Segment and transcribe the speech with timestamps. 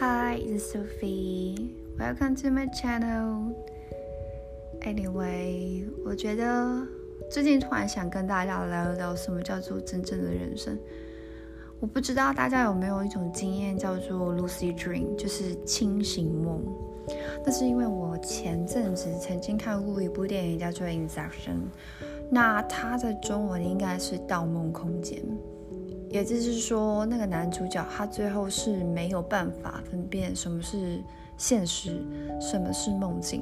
[0.00, 1.74] Hi, this is Sophie.
[1.98, 3.52] Welcome to my channel.
[4.80, 6.86] Anyway，我觉得
[7.30, 10.78] 最近突然想跟大家聊一聊什么叫做真正的人生。
[11.80, 16.64] 我不知道大家有没有一种经验叫做 lucid dream，就是清醒梦。
[17.44, 21.26] 那是因为我前阵子曾经看过一部电影叫做《Inception》，
[22.30, 25.18] 那它的中文应该是《盗梦空间》。
[26.10, 31.00] 也就是说，那个男主角他最后是没有办法分辨什么是
[31.36, 32.04] 现实，
[32.40, 33.40] 什么是梦境，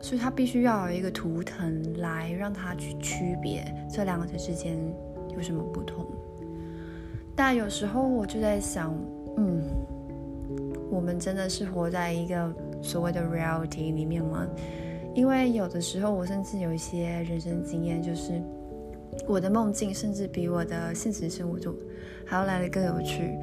[0.00, 4.78] 所以他必须要有一个图腾来让他去区别这两者之间
[5.36, 6.06] 有什么不同。
[7.36, 8.94] 但有时候我就在想，
[9.36, 9.62] 嗯，
[10.90, 14.46] 我们真的是活在一个所谓的 reality 里面吗？
[15.14, 18.40] 因为有的时候我甚至有一些人生经验，就是。
[19.26, 21.74] 我的梦境甚至比我的现实生活中
[22.24, 23.36] 还要来的更有趣，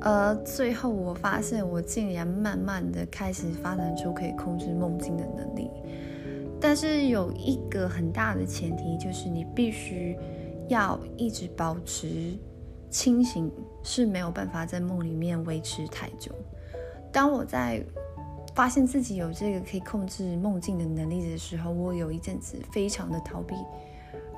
[0.00, 5.70] 而最后我发现我竟然慢慢的开始发展出可以控制梦境的能力，
[6.60, 10.16] 但是有一个很大的前提就是你必须
[10.68, 12.34] 要一直保持
[12.90, 13.50] 清醒，
[13.82, 16.32] 是没有办法在梦里面维持太久。
[17.12, 17.84] 当我在
[18.54, 23.54] 发现自己有这个可以控制梦境的能力的时候，我有一阵子非常的逃避。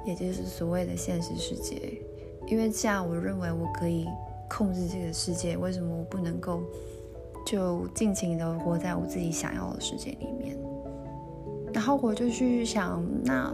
[0.04, 1.98] 也就是所谓的现实世界，
[2.46, 4.06] 因为这样，我认为我可以
[4.48, 5.56] 控制这个世界。
[5.56, 6.62] 为什么我不能够
[7.46, 10.56] 就尽情的活在我自己想要的世界里面？
[11.72, 13.52] 然后我就去想，那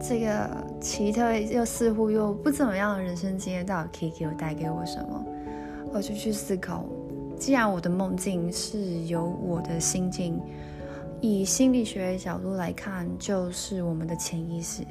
[0.00, 0.48] 这个
[0.80, 5.26] 奇特又似乎又不怎么样的人生经验，到底可以给我带给我什么？
[5.92, 6.86] 我就去思考，
[7.38, 10.40] 既然我的梦境是由我的心境，
[11.20, 14.82] 以心理学角度来看，就是我们的潜意识。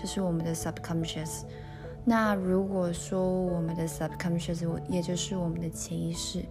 [0.00, 1.42] 就是我们的 subconscious。
[2.04, 6.44] 那如果说我们的 subconscious，也就是我们的潜意识，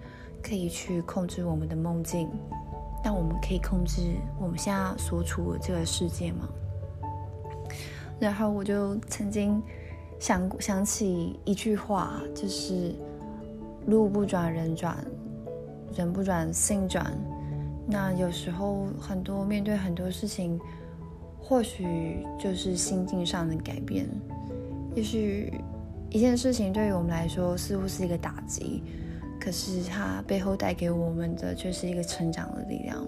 [0.43, 2.29] 可以去控制我们的梦境，
[3.05, 4.01] 那我们可以控制
[4.37, 6.49] 我们现在所处的这个世界吗？
[8.19, 9.63] 然后我就曾经
[10.19, 12.93] 想想起一句话，就是
[13.87, 14.97] “路不转人转，
[15.95, 17.17] 人不转性转”。
[17.87, 20.59] 那有时候很多面对很多事情。
[21.47, 24.05] 或许就是心境上的改变，
[24.93, 25.53] 也许
[26.09, 28.83] 一件事情对于我们来说似乎是一个打击，
[29.39, 33.07] 可是它背后带给我们的却是一个成长的力量。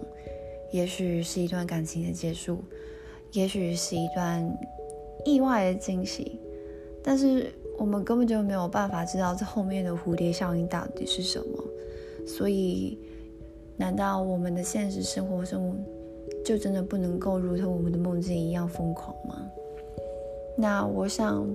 [0.72, 2.64] 也许是一段感情的结束，
[3.34, 4.58] 也许是一段
[5.26, 6.40] 意外的惊喜，
[7.04, 11.64] 但是我们根本就没有办法知道这后面的蝴蝶效应到底是什么。
[12.26, 12.98] 所以，
[13.76, 15.78] 难道我们的现实生活中？
[16.50, 19.36] 就真的不能够如同我们的梦境一样疯狂吗？
[20.58, 21.48] 那我想，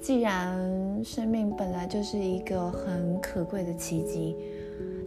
[0.00, 4.34] 既然生命本来就是一个很可贵的奇迹，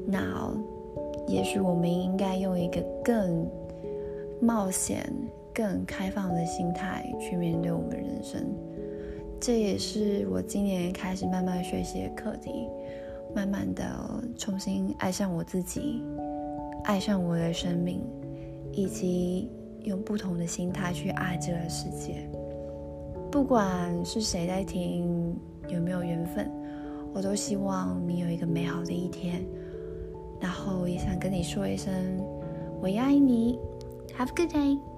[0.06, 0.56] 那
[1.28, 3.50] 也许我们应该用一个更
[4.40, 5.12] 冒险、
[5.52, 8.46] 更开放的心态去面对我们人生。
[9.42, 12.68] 这也是我今年开始慢慢学习的课题，
[13.34, 13.84] 慢慢的
[14.38, 16.04] 重新爱上我自己，
[16.84, 18.04] 爱上我的生命。
[18.76, 19.50] 以及
[19.86, 22.30] 用不同的心态去爱这个世界，
[23.32, 25.36] 不管是谁在听，
[25.70, 26.52] 有没有缘分，
[27.14, 29.44] 我都希望你有一个美好的一天。
[30.42, 31.92] 然后也想跟你说一声，
[32.82, 33.58] 我也爱你。
[34.18, 34.95] Have a good day。